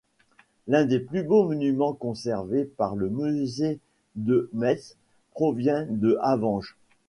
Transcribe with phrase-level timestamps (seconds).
[0.67, 3.79] L’un des plus beaux monuments conservés par le musée
[4.15, 4.97] de Metz
[5.31, 6.75] provient de Havange.